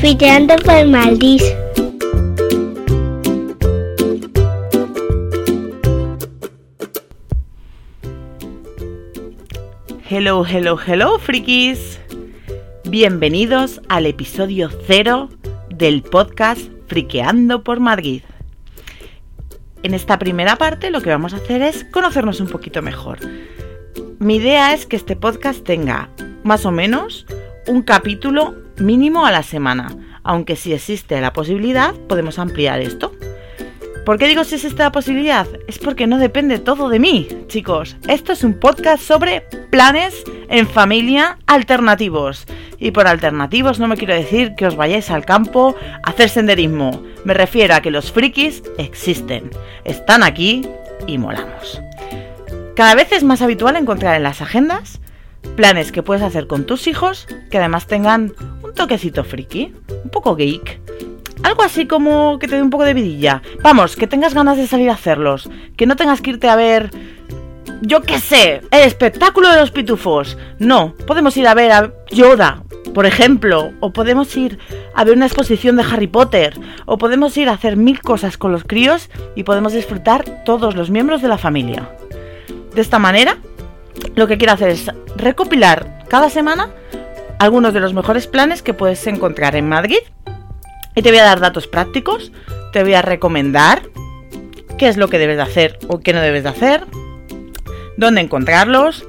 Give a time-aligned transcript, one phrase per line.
[0.00, 1.42] Fiteando por Maldis.
[10.08, 12.00] Hello, hello, hello, frikis.
[12.84, 15.28] Bienvenidos al episodio cero
[15.68, 18.22] del podcast Friqueando por Madrid.
[19.82, 23.18] En esta primera parte lo que vamos a hacer es conocernos un poquito mejor.
[24.18, 26.08] Mi idea es que este podcast tenga
[26.42, 27.26] más o menos
[27.66, 33.12] un capítulo mínimo a la semana, aunque si existe la posibilidad podemos ampliar esto.
[34.04, 35.46] ¿Por qué digo si existe la posibilidad?
[35.68, 37.96] Es porque no depende todo de mí, chicos.
[38.08, 42.46] Esto es un podcast sobre planes en familia alternativos.
[42.78, 47.02] Y por alternativos no me quiero decir que os vayáis al campo a hacer senderismo.
[47.24, 49.50] Me refiero a que los frikis existen,
[49.84, 50.66] están aquí
[51.06, 51.80] y molamos.
[52.74, 55.00] Cada vez es más habitual encontrar en las agendas
[55.56, 60.36] planes que puedes hacer con tus hijos que además tengan un toquecito friki, un poco
[60.36, 60.80] geek.
[61.42, 63.42] Algo así como que te dé un poco de vidilla.
[63.62, 65.48] Vamos, que tengas ganas de salir a hacerlos.
[65.76, 66.90] Que no tengas que irte a ver...
[67.82, 70.36] Yo qué sé, el espectáculo de los pitufos.
[70.58, 72.62] No, podemos ir a ver a Yoda,
[72.94, 73.72] por ejemplo.
[73.80, 74.58] O podemos ir
[74.94, 76.60] a ver una exposición de Harry Potter.
[76.84, 80.90] O podemos ir a hacer mil cosas con los críos y podemos disfrutar todos los
[80.90, 81.88] miembros de la familia.
[82.74, 83.38] De esta manera,
[84.14, 86.70] lo que quiero hacer es recopilar cada semana
[87.38, 89.98] algunos de los mejores planes que puedes encontrar en Madrid.
[90.94, 92.32] Y te voy a dar datos prácticos,
[92.72, 93.82] te voy a recomendar
[94.76, 96.86] qué es lo que debes de hacer o qué no debes de hacer,
[97.96, 99.06] dónde encontrarlos,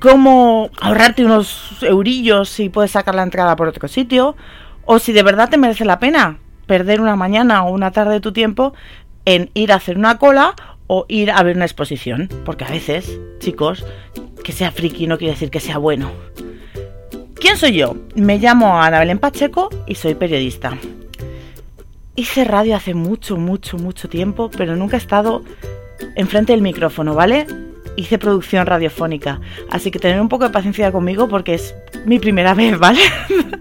[0.00, 4.36] cómo ahorrarte unos eurillos si puedes sacar la entrada por otro sitio,
[4.84, 8.20] o si de verdad te merece la pena perder una mañana o una tarde de
[8.20, 8.74] tu tiempo
[9.24, 10.54] en ir a hacer una cola
[10.88, 12.28] o ir a ver una exposición.
[12.44, 13.86] Porque a veces, chicos,
[14.42, 16.10] que sea friki no quiere decir que sea bueno.
[17.34, 17.94] ¿Quién soy yo?
[18.16, 20.76] Me llamo Ana Belén Pacheco y soy periodista.
[22.16, 25.44] Hice radio hace mucho, mucho, mucho tiempo, pero nunca he estado
[26.16, 27.46] enfrente del micrófono, ¿vale?
[27.98, 31.74] Hice producción radiofónica, así que tener un poco de paciencia conmigo porque es
[32.06, 33.00] mi primera vez, ¿vale?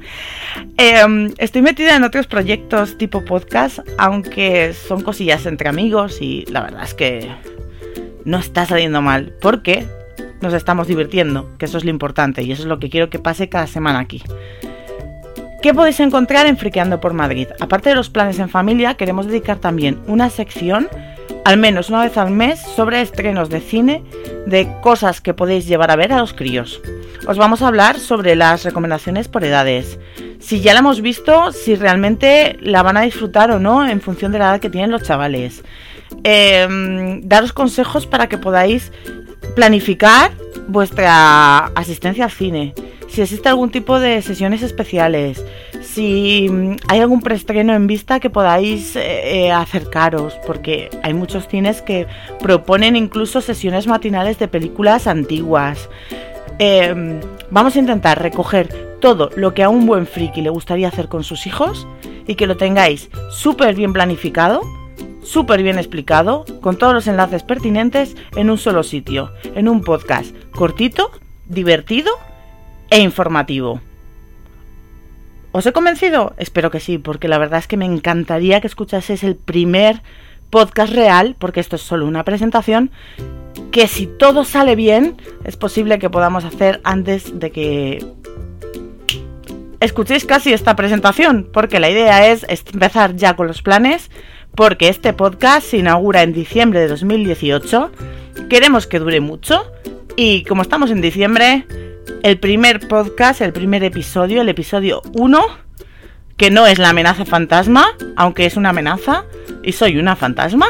[0.77, 6.61] eh, estoy metida en otros proyectos tipo podcast, aunque son cosillas entre amigos y la
[6.61, 7.31] verdad es que
[8.25, 9.87] no está saliendo mal, porque
[10.39, 13.17] nos estamos divirtiendo, que eso es lo importante y eso es lo que quiero que
[13.17, 14.21] pase cada semana aquí.
[15.63, 17.47] ¿Qué podéis encontrar en Friqueando por Madrid?
[17.59, 20.87] Aparte de los planes en familia, queremos dedicar también una sección,
[21.47, 24.03] al menos una vez al mes, sobre estrenos de cine,
[24.47, 26.81] de cosas que podéis llevar a ver a los críos.
[27.25, 29.97] Os vamos a hablar sobre las recomendaciones por edades,
[30.41, 34.33] si ya la hemos visto, si realmente la van a disfrutar o no en función
[34.33, 35.63] de la edad que tienen los chavales.
[36.25, 38.91] Em, daros consejos para que podáis
[39.55, 40.31] planificar
[40.67, 42.73] vuestra asistencia al cine,
[43.07, 45.45] si existe algún tipo de sesiones especiales,
[45.97, 46.47] si
[46.87, 52.05] hay algún preestreno en vista que podáis eh, eh, acercaros, porque hay muchos cines que
[52.39, 55.89] proponen incluso sesiones matinales de películas antiguas.
[56.59, 57.19] Em,
[57.49, 61.23] vamos a intentar recoger todo lo que a un buen friki le gustaría hacer con
[61.23, 61.87] sus hijos
[62.27, 64.61] y que lo tengáis súper bien planificado
[65.23, 70.33] súper bien explicado, con todos los enlaces pertinentes en un solo sitio, en un podcast
[70.51, 71.11] cortito,
[71.47, 72.13] divertido
[72.89, 73.81] e informativo.
[75.51, 76.33] ¿Os he convencido?
[76.37, 80.01] Espero que sí, porque la verdad es que me encantaría que escuchases el primer
[80.49, 82.91] podcast real, porque esto es solo una presentación,
[83.71, 88.05] que si todo sale bien, es posible que podamos hacer antes de que
[89.79, 94.09] escuchéis casi esta presentación, porque la idea es empezar ya con los planes
[94.55, 97.91] porque este podcast se inaugura en diciembre de 2018.
[98.49, 99.71] Queremos que dure mucho
[100.15, 101.67] y como estamos en diciembre,
[102.23, 105.40] el primer podcast, el primer episodio, el episodio 1,
[106.38, 109.25] que no es la amenaza fantasma, aunque es una amenaza
[109.63, 110.68] y soy una fantasma,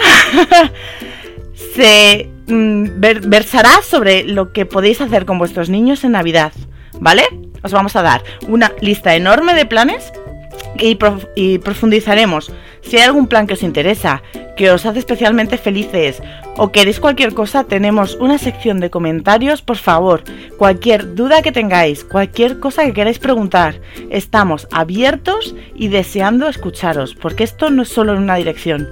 [1.75, 6.53] se mm, versará sobre lo que podéis hacer con vuestros niños en Navidad,
[6.99, 7.23] ¿vale?
[7.63, 10.11] Os vamos a dar una lista enorme de planes
[10.79, 12.51] y, profundizaremos.
[12.81, 14.21] Si hay algún plan que os interesa,
[14.55, 16.21] que os hace especialmente felices
[16.57, 20.23] o queréis cualquier cosa, tenemos una sección de comentarios, por favor.
[20.57, 27.43] Cualquier duda que tengáis, cualquier cosa que queráis preguntar, estamos abiertos y deseando escucharos, porque
[27.43, 28.89] esto no es solo en una dirección.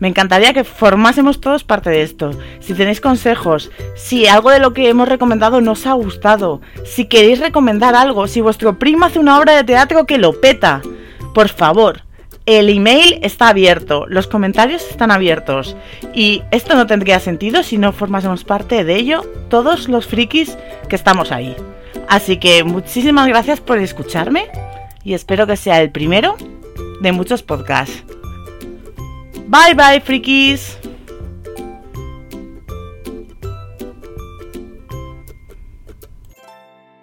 [0.00, 2.32] Me encantaría que formásemos todos parte de esto.
[2.60, 7.06] Si tenéis consejos, si algo de lo que hemos recomendado no os ha gustado, si
[7.06, 10.82] queréis recomendar algo, si vuestro primo hace una obra de teatro que lo peta,
[11.32, 12.03] por favor,
[12.46, 15.76] el email está abierto, los comentarios están abiertos
[16.14, 20.56] y esto no tendría sentido si no formásemos parte de ello todos los frikis
[20.88, 21.56] que estamos ahí.
[22.08, 24.48] Así que muchísimas gracias por escucharme.
[25.04, 26.36] y espero que sea el primero
[27.00, 28.04] de muchos podcasts.
[29.46, 30.78] Bye bye, frikis.